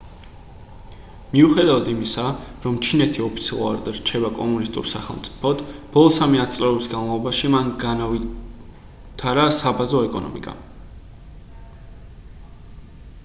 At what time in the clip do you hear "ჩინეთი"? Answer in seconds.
2.85-3.23